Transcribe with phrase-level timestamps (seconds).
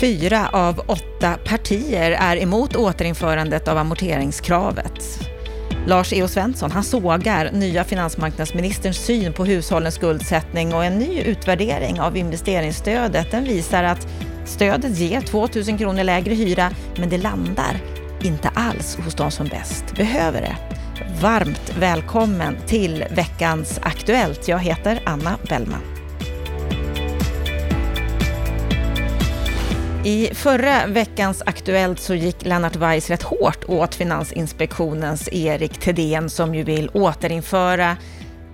[0.00, 5.20] Fyra av åtta partier är emot återinförandet av amorteringskravet.
[5.86, 6.28] Lars E.O.
[6.28, 13.30] Svensson han sågar nya finansmarknadsministerns syn på hushållens skuldsättning och en ny utvärdering av investeringsstödet
[13.30, 14.08] den visar att
[14.46, 17.80] stödet ger 2 000 kronor lägre hyra men det landar
[18.22, 20.56] inte alls hos de som bäst behöver det.
[21.20, 24.48] Varmt välkommen till veckans Aktuellt.
[24.48, 25.89] Jag heter Anna Bellman.
[30.04, 36.54] I förra veckans Aktuellt så gick Lennart Weiss rätt hårt åt Finansinspektionens Erik Thedéen som
[36.54, 37.96] ju vill återinföra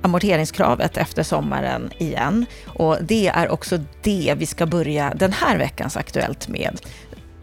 [0.03, 2.47] amorteringskravet efter sommaren igen.
[2.67, 6.81] Och det är också det vi ska börja den här veckans Aktuellt med.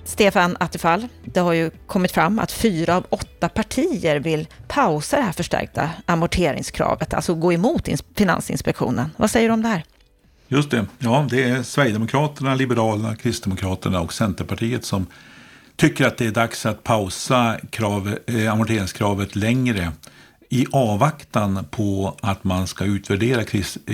[0.05, 5.23] Stefan Attefall, det har ju kommit fram att fyra av åtta partier vill pausa det
[5.23, 9.11] här förstärkta amorteringskravet, alltså gå emot Finansinspektionen.
[9.17, 9.83] Vad säger du om det här?
[10.53, 10.85] Just det.
[10.99, 15.07] Ja, det är Sverigedemokraterna, Liberalerna, Kristdemokraterna och Centerpartiet som
[15.75, 19.91] tycker att det är dags att pausa krav, eh, amorteringskravet längre
[20.49, 23.43] i avvaktan på att man ska utvärdera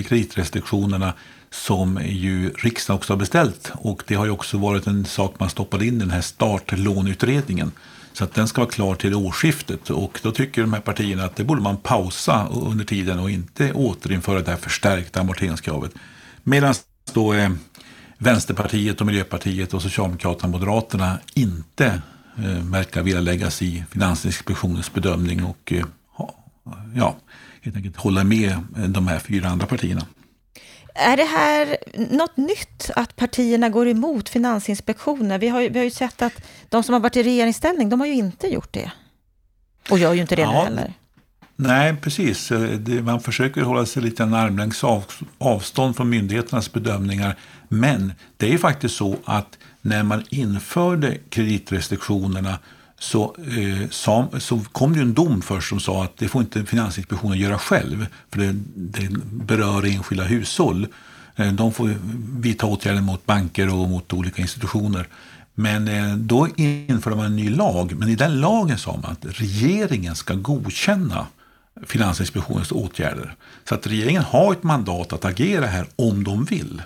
[0.08, 1.14] kreditrestriktionerna
[1.50, 3.72] som ju riksdagen också har beställt.
[3.74, 7.72] Och det har ju också varit en sak man stoppade in i den här startlånutredningen.
[8.14, 9.90] Så att den ska vara klar till årsskiftet.
[9.90, 13.74] Och då tycker de här partierna att det borde man pausa under tiden och inte
[13.74, 15.92] återinföra det här förstärkta amorteringskravet.
[16.50, 16.74] Medan
[17.14, 17.50] då eh,
[18.18, 22.02] Vänsterpartiet och Miljöpartiet och Socialdemokraterna och Moderaterna inte
[22.38, 25.86] eh, verkar vilja lägga sig i Finansinspektionens bedömning och eh,
[26.96, 27.16] ja,
[27.62, 30.06] helt enkelt hålla med de här fyra andra partierna.
[30.96, 31.78] Är det här
[32.12, 35.40] något nytt att partierna går emot Finansinspektionen?
[35.40, 36.34] Vi har, ju, vi har ju sett att
[36.70, 38.92] de som har varit i regeringsställning, de har ju inte gjort det.
[39.90, 40.94] Och gör ju inte det ja, heller.
[41.62, 42.52] Nej, precis.
[42.52, 44.84] Eh, man försöker hålla sig lite en armlängds
[45.38, 47.36] avstånd från myndigheternas bedömningar.
[47.68, 52.60] Men det är faktiskt så att när man införde kreditrestriktionerna
[53.00, 56.66] så, eh, sa, så kom det en dom först som sa att det får inte
[56.66, 58.08] Finansinspektionen göra själv.
[58.32, 60.88] För det, det berör enskilda hushåll.
[61.36, 61.96] Eh, de får
[62.40, 65.08] vidta åtgärder mot banker och mot olika institutioner.
[65.56, 67.96] Men eh, då införde man en ny lag.
[67.98, 71.28] Men i den lagen sa man att regeringen ska godkänna
[71.88, 73.36] Finansinspektionens åtgärder.
[73.70, 76.82] Så att regeringen har ett mandat att agera här om de vill.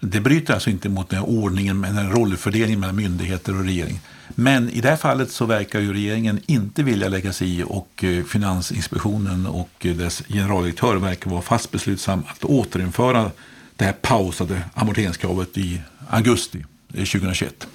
[0.00, 4.00] Det bryter alltså inte mot den här ordningen med den rollfördelningen mellan myndigheter och regering.
[4.34, 8.04] Men i det här fallet så verkar ju regeringen inte vilja lägga sig i och
[8.04, 13.30] eh, Finansinspektionen och eh, dess generaldirektör verkar vara fast beslutsam att återinföra
[13.76, 16.58] det här pausade amorteringskravet i augusti
[16.94, 17.66] eh, 2021.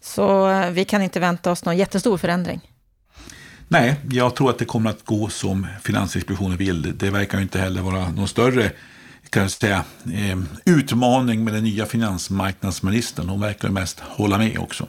[0.00, 2.60] Så vi kan inte vänta oss någon jättestor förändring?
[3.68, 6.98] Nej, jag tror att det kommer att gå som Finansinspektionen vill.
[6.98, 8.70] Det verkar inte heller vara någon större
[9.34, 13.28] kan säga, eh, utmaning med den nya finansmarknadsministern.
[13.28, 14.88] Hon verkar mest hålla med också.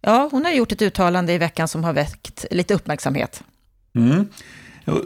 [0.00, 3.42] Ja, hon har gjort ett uttalande i veckan som har väckt lite uppmärksamhet.
[3.94, 4.26] Mm.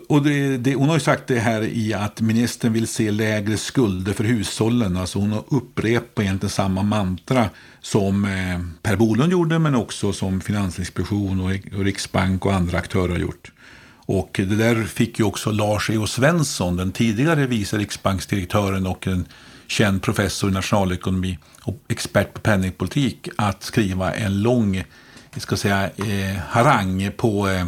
[0.08, 3.56] Och det, det, hon har ju sagt det här i att ministern vill se lägre
[3.56, 4.96] skulder för hushållen.
[4.96, 7.50] Alltså hon har upprepat egentligen samma mantra
[7.80, 13.08] som eh, Per Bolund gjorde men också som Finansinspektion och, och Riksbank och andra aktörer
[13.08, 13.52] har gjort.
[14.08, 16.06] Och det där fick ju också Lars E.O.
[16.06, 19.26] Svensson, den tidigare vice riksbanksdirektören och en
[19.66, 24.84] känd professor i nationalekonomi och expert på penningpolitik, att skriva en lång
[25.40, 27.66] ska säga, eh, harang på eh,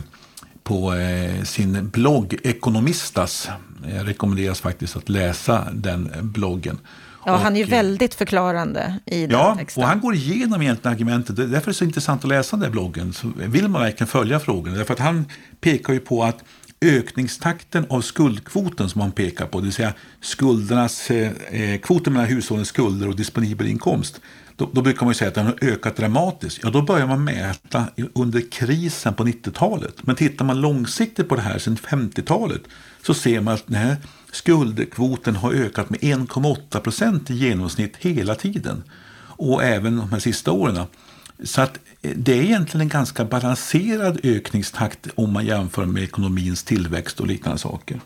[0.68, 3.48] på eh, sin blogg Ekonomistas.
[3.94, 6.78] Jag rekommenderas faktiskt att läsa den bloggen.
[7.26, 9.82] Ja, och, han är ju väldigt förklarande i den ja, texten.
[9.82, 11.36] och han går igenom egentligen argumentet.
[11.36, 13.12] Därför är det så intressant att läsa den där bloggen.
[13.12, 14.76] Så vill man verkligen följa frågorna.
[14.76, 15.24] Därför att han
[15.60, 16.44] pekar ju på att
[16.80, 22.28] ökningstakten av skuldkvoten som han pekar på, det vill säga skuldernas, eh, eh kvoten mellan
[22.28, 24.20] hushållens skulder och disponibel inkomst,
[24.58, 26.60] då, då, brukar man säga att den har ökat dramatiskt.
[26.62, 29.94] Ja, då börjar man mäta under krisen på 90-talet.
[30.06, 32.62] Men tittar man långsiktigt på det här sedan 50-talet
[33.06, 33.96] så ser man att den här
[34.32, 38.82] skuldkvoten har ökat med 1,8 procent i genomsnitt hela tiden.
[39.20, 40.86] Och även de här sista åren.
[41.44, 46.62] Så att eh, det är egentligen en ganska balanserad ökningstakt om man jämför med ekonomins
[46.62, 48.00] tillväxt och liknande saker.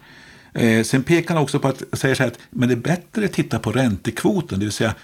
[0.55, 3.25] Eh, sen pekar han också på att säger så här att men det är bättre
[3.25, 4.95] att titta på räntekvoten, det vill säga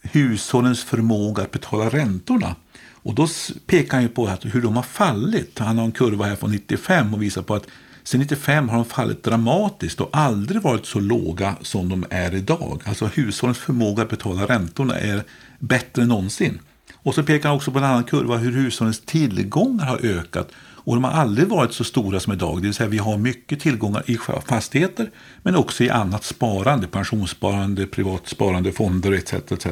[0.00, 2.56] hushållens förmåga att betala räntorna.
[3.02, 3.28] Och då
[3.66, 5.58] pekar han ju på att hur de har fallit.
[5.58, 7.66] Han har en kurva här från 95 och visar på att
[8.04, 12.82] sedan 95 har de fallit dramatiskt och aldrig varit så låga som de är idag.
[12.84, 15.24] Alltså hushållens förmåga att betala räntorna är
[15.58, 16.58] bättre än någonsin.
[16.94, 20.48] Och så pekar han också på en annan kurva hur hushållens tillgångar har ökat.
[20.84, 22.56] Och de har aldrig varit så stora som idag.
[22.56, 25.10] Det vill säga vi har mycket tillgångar i fastigheter
[25.42, 26.86] men också i annat sparande.
[26.86, 29.32] Pensionssparande, privat sparande, fonder etc.
[29.32, 29.66] etc.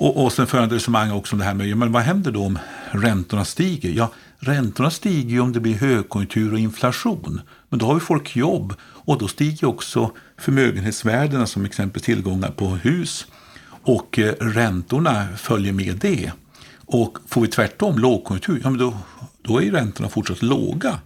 [0.00, 2.44] Och, och sen för ett resonemang också om det här med men vad händer då
[2.44, 2.58] om
[2.90, 3.90] räntorna stiger?
[3.90, 7.40] Ja, räntorna stiger ju om det blir högkonjunktur och inflation.
[7.68, 12.66] Men då har ju folk jobb och då stiger också förmögenhetsvärdena som exempelvis tillgångar på
[12.66, 13.26] hus
[13.82, 16.32] och eh, räntorna följer med det.
[16.86, 18.96] Och får vi tvärtom lågkonjunktur, ja men då,
[19.48, 20.98] då är ju räntorna fortsatt låga.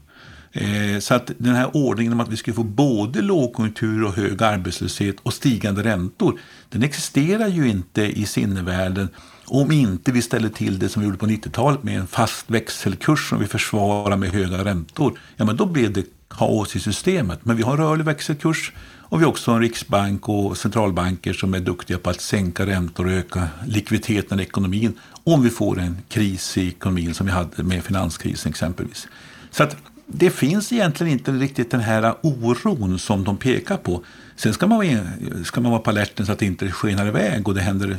[0.52, 4.42] Eh, så att den här ordningen om att vi skulle få både lågkonjunktur och hög
[4.42, 9.08] arbetslöshet och stigande räntor, den existerar ju inte i sinnevärlden
[9.44, 13.28] om inte vi ställer till det som vi gjorde på 90-talet med en fast växelkurs
[13.28, 15.18] som vi försvarar med höga räntor.
[15.36, 17.44] Ja, men då blir det kaos i systemet.
[17.44, 18.72] Men vi har en rörlig växelkurs
[19.12, 23.06] och vi har också en riksbank och centralbanker som är duktiga på att sänka räntor
[23.06, 27.62] och öka likviditeten i ekonomin om vi får en kris i ekonomin som vi hade
[27.62, 29.08] med finanskrisen exempelvis.
[29.50, 29.76] Så att
[30.06, 34.04] det finns egentligen inte riktigt den här oron som de pekar på.
[34.36, 35.06] Sen ska man vara,
[35.44, 37.96] ska man vara på alerten så att det inte skenar iväg och det händer uh,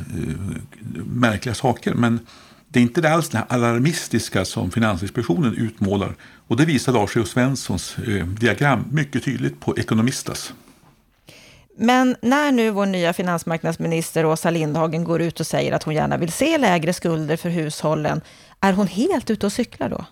[1.06, 1.94] märkliga saker.
[1.94, 2.20] Men
[2.68, 6.14] det är inte alls det här alarmistiska som Finansinspektionen utmålar.
[6.46, 7.24] Och det visar Lars E.
[7.24, 10.52] Svenssons uh, diagram mycket tydligt på Ekonomistas.
[11.76, 16.16] Men när nu vår nya finansmarknadsminister Åsa Lindhagen går ut och säger att hon gärna
[16.16, 18.20] vill se lägre skulder för hushållen,
[18.60, 20.04] är hon helt ute och cyklar då?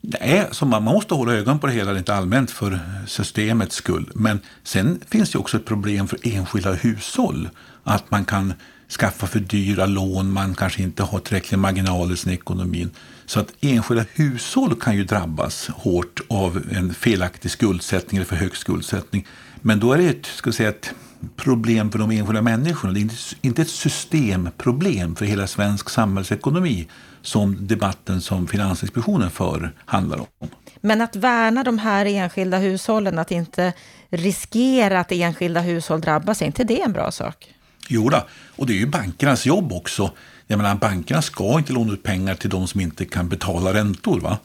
[0.00, 4.10] Nej, så man måste hålla ögonen på det hela rent allmänt för systemets skull.
[4.14, 7.48] Men sen finns det också ett problem för enskilda hushåll.
[7.84, 8.54] Att man kan
[8.98, 12.88] skaffa för dyra lån, man kanske inte har tillräckliga marginaler i sin ekonomi.
[13.26, 18.56] Så att enskilda hushåll kan ju drabbas hårt av en felaktig skuldsättning eller för hög
[18.56, 19.26] skuldsättning.
[19.62, 20.94] Men då är det ett, ska säga, ett
[21.36, 22.92] problem för de enskilda människorna.
[22.92, 23.10] Det är
[23.42, 26.88] inte ett systemproblem för hela svensk samhällsekonomi
[27.22, 30.48] som debatten som Finansinspektionen för handlar om.
[30.80, 33.72] Men att värna de här enskilda hushållen, att inte
[34.10, 37.54] riskera att enskilda hushåll drabbas, är inte det en bra sak?
[37.88, 38.26] Jo då,
[38.56, 40.10] och det är ju bankernas jobb också.
[40.46, 44.20] Jag menar, bankerna ska inte låna ut pengar till de som inte kan betala räntor.
[44.20, 44.38] Va?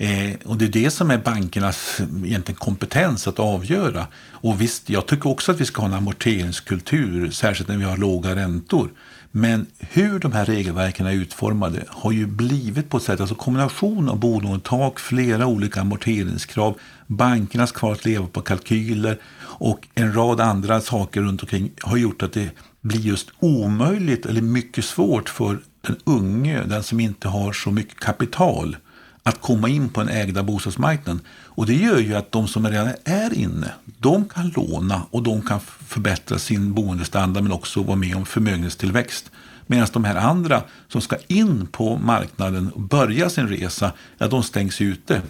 [0.00, 4.06] Eh, och det är det som är bankernas egentligen kompetens att avgöra.
[4.30, 7.96] Och visst, jag tycker också att vi ska ha en amorteringskultur, särskilt när vi har
[7.96, 8.90] låga räntor.
[9.30, 14.08] Men hur de här regelverken är utformade har ju blivit på ett sätt, alltså kombination
[14.08, 20.80] av bolånetak, flera olika amorteringskrav, bankernas kvar att leva på kalkyler och en rad andra
[20.80, 22.50] saker runt omkring har gjort att det
[22.80, 28.00] blir just omöjligt eller mycket svårt för den unge, den som inte har så mycket
[28.00, 28.76] kapital,
[29.28, 31.20] att komma in på den ägda bostadsmarknaden.
[31.28, 35.42] Och det gör ju att de som redan är inne, de kan låna och de
[35.42, 39.30] kan förbättra sin boendestandard men också vara med om förmögenhetstillväxt.
[39.66, 44.42] Medan de här andra som ska in på marknaden och börja sin resa, ja, de
[44.42, 45.22] stängs ute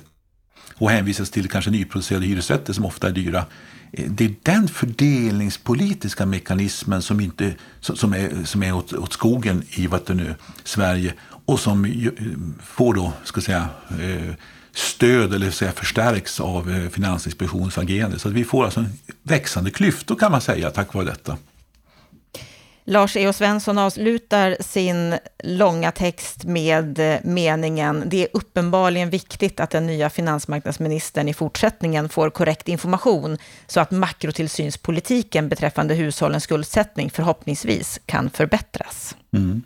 [0.75, 3.45] och hänvisas till kanske nyproducerade hyresrätter som ofta är dyra.
[3.93, 9.63] Eh, det är den fördelningspolitiska mekanismen som, inte, som är, som är åt, åt skogen
[9.71, 10.35] i vad det nu,
[10.65, 11.15] Sverige
[11.49, 12.11] och som
[12.63, 14.35] får då, ska säga, eh,
[14.73, 18.19] stöd eller säga, förstärks av eh, Finansinspektionens agerande.
[18.19, 18.93] Så att vi får alltså en
[19.23, 21.37] växande klyftor kan man säga tack vare detta.
[22.91, 23.33] Lars E.O.
[23.33, 25.15] Svensson avslutar sin
[25.45, 32.09] långa text med eh, meningen Det är uppenbarligen viktigt att den nya finansmarknadsministern i fortsättningen
[32.09, 39.17] får korrekt information så att makrotillsynspolitiken beträffande hushållens skuldsättning förhoppningsvis kan förbättras.
[39.33, 39.63] Mm.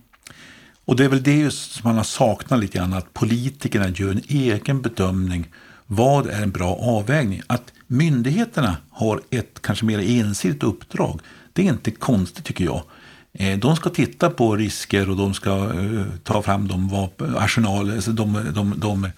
[0.85, 4.23] Och det är väl det som man har saknat lite grann, att politikerna gör en
[4.29, 5.49] egen bedömning.
[5.87, 7.43] Vad är en bra avvägning?
[7.47, 11.21] Att myndigheterna har ett kanske mer ensidigt uppdrag,
[11.53, 12.83] det är inte konstigt tycker jag.
[13.35, 17.91] Eh, de ska titta på risker och de ska eh, ta fram de vapen, arsenal,
[17.91, 19.09] alltså de, de, de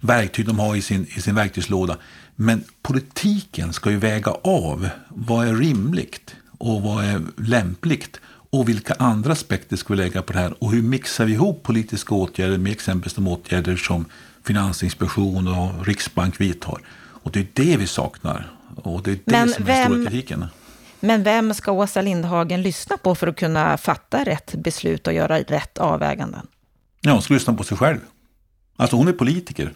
[0.00, 1.96] verktyg de har i sin, i sin verktygslåda.
[2.36, 8.94] Men politiken ska ju väga av vad är rimligt och vad är lämpligt och vilka
[8.94, 12.58] andra aspekter ska vi lägga på det här och hur mixar vi ihop politiska åtgärder
[12.58, 14.04] med exempelvis de åtgärder som
[14.44, 16.78] Finansinspektion och Riksbank vidtar.
[17.22, 20.10] Och det är det vi saknar och det är det Men som är vem, stora
[20.10, 20.44] kritiken.
[21.04, 25.38] Men vem ska Åsa Lindhagen lyssna på för att kunna fatta rätt beslut och göra
[25.38, 26.46] rätt avväganden?
[27.00, 27.98] Ja, hon ska lyssna på sig själv.
[28.76, 29.72] Alltså hon är politiker.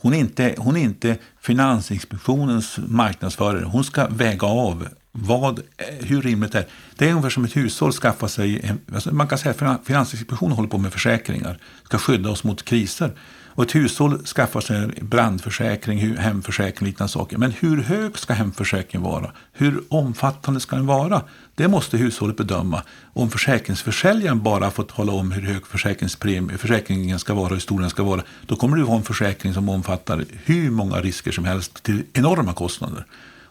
[0.00, 3.64] Hon är inte, hon är inte Finansinspektionens marknadsförare.
[3.64, 6.66] Hon ska väga av vad, eh, hur rimligt det är.
[6.96, 10.68] Det är ungefär som ett hushåll skaffar sig, alltså man kan säga att Finansinspektionen håller
[10.68, 13.12] på med försäkringar, ska skydda oss mot kriser.
[13.56, 17.38] Och ett hushåll skaffar sig brandförsäkring, hemförsäkring, liknande saker.
[17.38, 19.30] Men hur hög ska hemförsäkringen vara?
[19.52, 21.22] Hur omfattande ska den vara?
[21.54, 22.82] Det måste hushållet bedöma.
[23.12, 28.02] Om försäkringsförsäljaren bara får tala om hur hög försäkringen ska vara, hur stor den ska
[28.02, 32.04] vara, då kommer du ha en försäkring som omfattar hur många risker som helst till
[32.12, 33.04] enorma kostnader.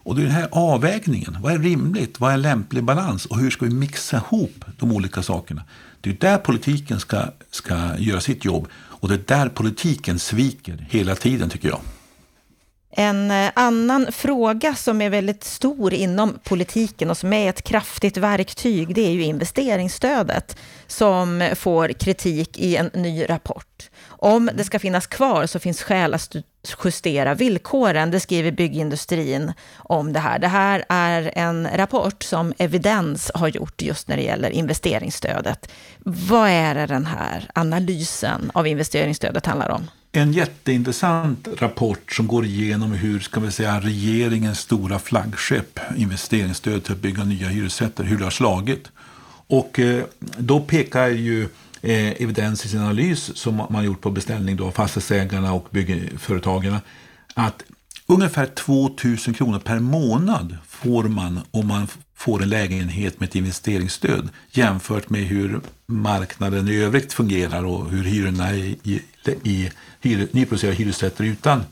[0.06, 1.38] Och det är den här avvägningen.
[1.42, 2.20] Vad är rimligt?
[2.20, 3.26] Vad är en lämplig balans?
[3.26, 5.64] Och hur ska vi mixa ihop de olika sakerna?
[6.02, 8.68] Det är där politiken ska, ska göra sitt jobb.
[9.06, 11.80] Och det är där politiken sviker hela tiden tycker jag.
[12.92, 18.18] En eh, annan fråga som är väldigt stor inom politiken och som är ett kraftigt
[18.18, 20.58] verktyg, det är ju investeringsstödet
[20.88, 23.90] som får kritik i en ny rapport.
[24.08, 26.36] Om det ska finnas kvar så finns skäl att
[26.84, 30.40] justera villkoren, det skriver byggindustrin om det här.
[30.40, 35.72] Det här är en rapport som Evidens har gjort just när det gäller investeringsstödet.
[36.04, 39.88] Vad är det den här analysen av investeringsstödet handlar om?
[40.12, 46.94] En jätteintressant rapport som går igenom hur ska vi säga, regeringens stora flaggskepp, investeringsstöd till
[46.94, 48.92] att bygga nya hyresrätter, hur det har slagit.
[49.48, 51.48] Och eh, då pekar ju
[51.86, 56.78] eh, evidens i sin analys som man gjort på beställning av fastighetsägarna och byggföretagen
[57.34, 57.64] att
[58.06, 63.36] ungefär 2 000 kronor per månad får man om man får en lägenhet med ett
[63.36, 69.02] investeringsstöd jämfört med hur marknaden i övrigt fungerar och hur hyrorna i, i,
[69.44, 71.64] i hyr, nyproducerade hyresrätter utan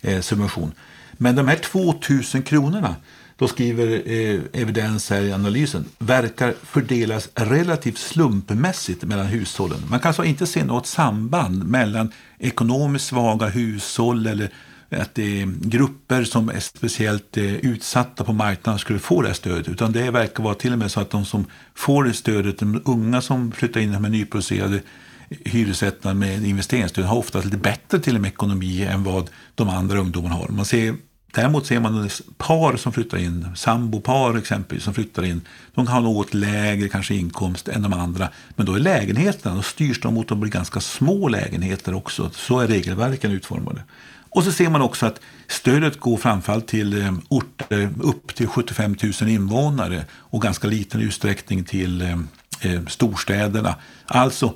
[0.00, 0.72] eh, subvention.
[1.12, 2.96] Men de här 2000 kronorna,
[3.36, 9.78] då skriver eh, evidens här i analysen, verkar fördelas relativt slumpmässigt mellan hushållen.
[9.90, 14.50] Man kan alltså inte se något samband mellan ekonomiskt svaga hushåll eller
[15.00, 19.34] att det är grupper som är speciellt eh, utsatta på marknaden skulle få det här
[19.34, 19.68] stödet.
[19.68, 22.82] Utan det verkar vara till och med så att de som får det stödet, de
[22.84, 28.14] unga som flyttar in med nyproducerade eh, hyresrätterna med investeringsstöd har oftast lite bättre till
[28.14, 30.48] och med ekonomi än vad de andra ungdomarna har.
[30.48, 30.94] Man ser,
[31.32, 35.40] däremot ser man par som flyttar in, sambopar exempelvis som flyttar in,
[35.74, 38.28] de kan ha något lägre kanske inkomst än de andra.
[38.56, 42.30] Men då är lägenheterna, då styrs de mot att bli ganska små lägenheter också.
[42.34, 43.82] Så är regelverken utformade.
[44.34, 48.96] Och så ser man också att stödet går framförallt till eh, orter upp till 75
[49.20, 52.18] 000 invånare och ganska liten utsträckning till eh,
[52.60, 53.74] eh, storstäderna.
[54.06, 54.54] Alltså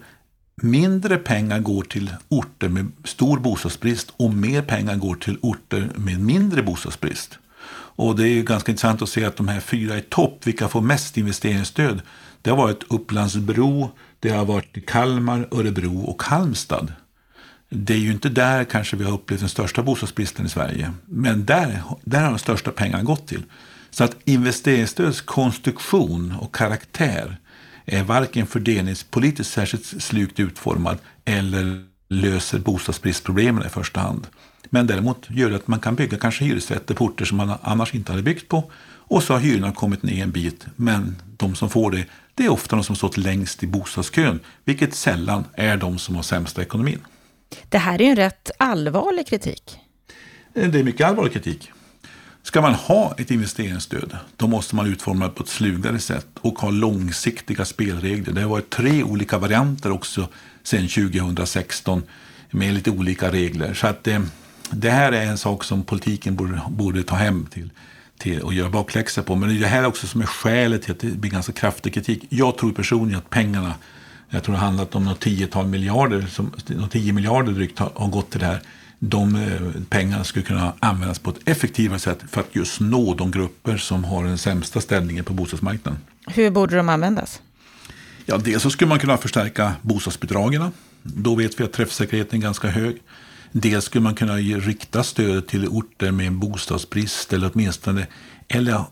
[0.63, 6.21] mindre pengar går till orter med stor bostadsbrist och mer pengar går till orter med
[6.21, 7.39] mindre bostadsbrist.
[7.99, 10.81] Och det är ganska intressant att se att de här fyra i topp, vilka får
[10.81, 12.03] mest investeringsstöd,
[12.43, 16.93] det har varit Upplandsbro, det har varit Kalmar, Örebro och Halmstad.
[17.69, 21.45] Det är ju inte där kanske vi har upplevt den största bostadsbristen i Sverige, men
[21.45, 23.43] där, där har de största pengarna gått till.
[23.91, 27.37] Så att investeringsstödets konstruktion och karaktär
[27.87, 34.27] är varken fördelningspolitiskt särskilt slukt utformad eller löser bostadsbristproblemen i första hand.
[34.71, 37.95] Men däremot gör det att man kan bygga kanske hyresrätter på orter som man annars
[37.95, 38.71] inte hade byggt på.
[39.09, 40.67] Och så har hyrorna kommit ner en bit.
[40.77, 44.41] Men de som får det, det är ofta de som stått längst i bostadskön.
[44.65, 47.01] Vilket sällan är de som har sämsta ekonomin.
[47.69, 49.79] Det här är ju en rätt allvarlig kritik.
[50.55, 51.71] Det är mycket allvarlig kritik.
[52.47, 56.59] Ska man ha ett investeringsstöd, då måste man utforma det på ett slugare sätt och
[56.59, 58.33] ha långsiktiga spelregler.
[58.35, 60.29] Det har varit tre olika varianter också
[60.63, 62.03] sedan 2016
[62.51, 63.75] med lite olika regler.
[63.75, 64.23] Så att det, eh,
[64.71, 67.71] det här är en sak som politiken borde, borde ta hem till,
[68.19, 69.37] till och göra bakläxa på.
[69.37, 71.95] Men det är det här också som är skälet till att det blir ganska kraftig
[71.95, 72.27] kritik.
[72.29, 73.75] Jag tror personligen att pengarna,
[74.31, 77.93] jag tror det har handlat om något tiotal miljarder, som, något tio miljarder drygt har,
[77.95, 78.61] har gått till det här
[78.99, 83.31] de eh, pengarna skulle kunna användas på ett effektivare sätt för att just nå de
[83.31, 86.01] grupper som har den sämsta ställningen på bostadsmarknaden.
[86.27, 87.41] Hur borde de användas?
[88.27, 90.73] Ja, dels så skulle man kunna förstärka bostadsbidragen.
[91.03, 92.97] Då vet vi att träffsäkerheten är ganska hög.
[93.53, 98.07] Dels skulle man kunna rikta stödet till orter med bostadsbrist eller åtminstone
[98.49, 98.85] eller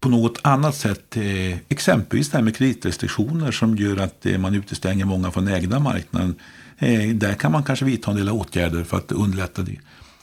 [0.00, 4.54] på något annat sätt, eh, exempelvis det här med kreditrestriktioner som gör att eh, man
[4.54, 6.34] utestänger många från ägda marknaden
[6.78, 9.76] Eh, där kan man kanske vidta en del åtgärder för att underlätta det.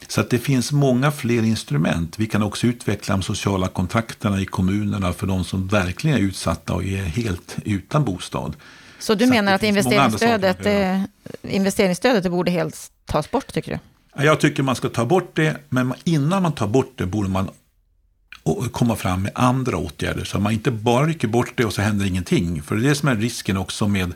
[0.08, 2.18] Så att det finns många fler instrument.
[2.18, 6.74] Vi kan också utveckla de sociala kontrakterna i kommunerna för de som verkligen är utsatta
[6.74, 8.56] och är helt utan bostad.
[8.98, 11.02] Så du Så menar att, att investeringsstödet, eh,
[11.42, 13.78] investeringsstödet borde helt tas bort, tycker du?
[14.24, 17.50] Jag tycker man ska ta bort det, men innan man tar bort det borde man
[18.72, 20.24] komma fram med andra åtgärder.
[20.24, 22.62] Så att man inte bara rycker bort det och så händer ingenting.
[22.62, 24.14] För det är det som är risken också med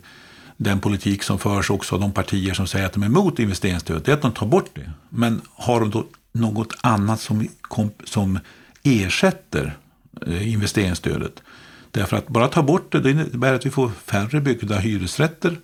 [0.60, 4.02] den politik som förs också av de partier som säger att de är emot investeringsstöd,
[4.04, 4.90] det är att de tar bort det.
[5.08, 7.48] Men har de då något annat som,
[8.04, 8.38] som
[8.82, 9.76] ersätter
[10.26, 11.42] eh, investeringsstödet?
[11.90, 15.58] Därför att bara ta bort det, det innebär att vi får färre byggda hyresrätter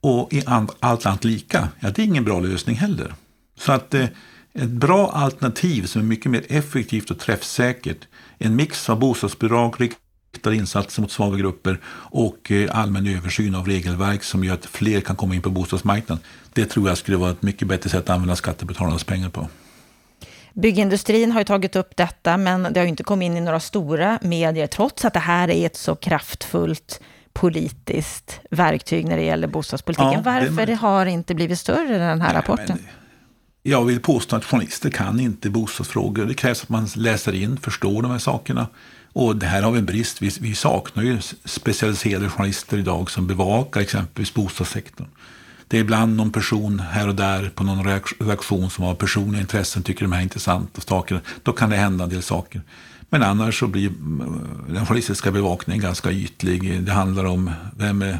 [0.00, 1.68] och i allt annat lika.
[1.80, 3.14] Ja, det är ingen bra lösning heller.
[3.58, 4.06] Så att eh,
[4.52, 9.74] ett bra alternativ som är mycket mer effektivt och träffsäkert, en mix av bostadsbidrag,
[10.32, 15.00] riktade insatser mot svaga grupper och eh, allmän översyn av regelverk som gör att fler
[15.00, 16.24] kan komma in på bostadsmarknaden.
[16.52, 19.48] Det tror jag skulle vara ett mycket bättre sätt att använda skattebetalarnas pengar på.
[20.52, 24.18] Byggindustrin har ju tagit upp detta, men det har inte kommit in i några stora
[24.22, 27.00] medier, trots att det här är ett så kraftfullt
[27.32, 30.12] politiskt verktyg när det gäller bostadspolitiken.
[30.12, 32.66] Ja, Varför det har inte blivit större den här Nej, rapporten?
[32.68, 32.86] Men,
[33.62, 36.24] jag vill påstå att journalister kan inte bostadsfrågor.
[36.24, 38.66] Det krävs att man läser in, förstår de här sakerna.
[39.12, 40.22] Och det här har vi en brist.
[40.22, 45.06] Vi, vi saknar ju specialiserade journalister idag som bevakar exempelvis bostadssektorn.
[45.68, 47.84] Det är ibland någon person här och där på någon
[48.18, 51.20] redaktion som har personliga intressen, tycker de här är intressanta saker.
[51.42, 52.62] Då kan det hända en del saker.
[53.10, 53.92] Men annars så blir eh,
[54.68, 56.82] den journalistiska bevakningen ganska ytlig.
[56.82, 58.18] Det handlar om vem är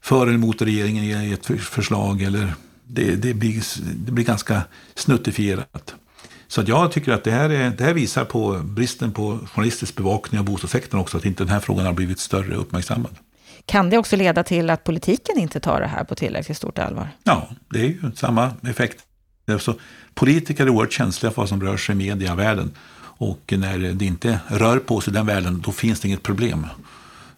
[0.00, 2.22] för eller emot regeringen i ett förslag.
[2.22, 2.54] Eller
[2.86, 3.62] det, det, blir,
[3.96, 4.62] det blir ganska
[4.94, 5.94] snuttifierat.
[6.48, 9.96] Så att jag tycker att det här, är, det här visar på bristen på journalistisk
[9.96, 13.16] bevakning av bostadssektorn också, att inte den här frågan har blivit större uppmärksammad.
[13.66, 17.08] Kan det också leda till att politiken inte tar det här på tillräckligt stort allvar?
[17.24, 19.02] Ja, det är ju samma effekt.
[19.48, 19.74] Alltså,
[20.14, 22.74] politiker är oerhört känsliga för vad som rör sig i mediavärlden.
[23.18, 26.66] Och när det inte rör på sig i den världen, då finns det inget problem.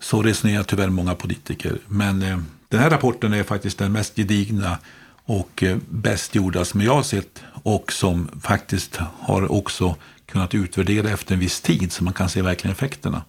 [0.00, 1.78] Så resonerar tyvärr många politiker.
[1.86, 2.38] Men eh,
[2.68, 4.78] den här rapporten är faktiskt den mest gedigna
[5.28, 11.10] och eh, bäst gjorda som jag har sett och som faktiskt har också kunnat utvärdera
[11.10, 13.22] efter en viss tid så man kan se verkligen effekterna.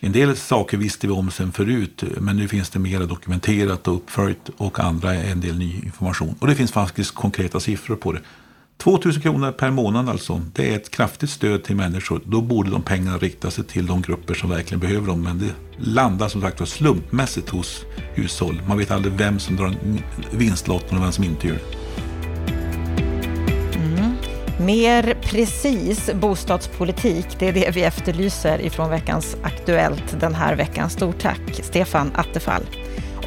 [0.00, 3.94] En del saker visste vi om sen förut, men nu finns det mer dokumenterat och
[3.94, 6.34] uppföljt och andra är en del ny information.
[6.38, 8.20] Och det finns faktiskt konkreta siffror på det.
[8.78, 12.20] 2000 kronor per månad alltså, det är ett kraftigt stöd till människor.
[12.24, 15.22] Då borde de pengarna rikta sig till de grupper som verkligen behöver dem.
[15.22, 18.62] Men det landar som sagt slumpmässigt hos hushåll.
[18.68, 19.74] Man vet aldrig vem som drar
[20.30, 21.78] vinstlotten och vem som inte gör det.
[24.60, 30.90] Mer precis bostadspolitik, det är det vi efterlyser ifrån veckans Aktuellt den här veckan.
[30.90, 32.62] Stort tack Stefan Attefall.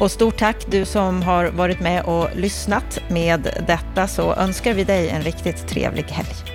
[0.02, 4.84] Och stort tack du som har varit med och lyssnat med detta så önskar vi
[4.84, 6.51] dig en riktigt trevlig helg.